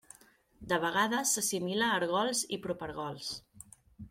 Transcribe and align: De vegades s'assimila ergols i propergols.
De 0.71 0.79
vegades 0.85 1.33
s'assimila 1.37 1.91
ergols 1.99 2.43
i 2.59 2.61
propergols. 2.65 3.31